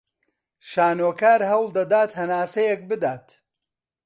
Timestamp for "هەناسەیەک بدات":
2.19-3.25